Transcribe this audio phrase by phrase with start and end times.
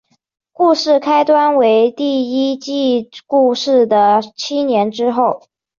[0.51, 5.43] 故事开端为第一季故事的七年之后。